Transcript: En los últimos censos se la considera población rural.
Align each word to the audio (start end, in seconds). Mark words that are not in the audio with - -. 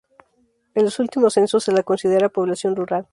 En 0.73 0.83
los 0.83 0.97
últimos 0.99 1.35
censos 1.35 1.63
se 1.63 1.71
la 1.71 1.83
considera 1.83 2.27
población 2.29 2.75
rural. 2.75 3.05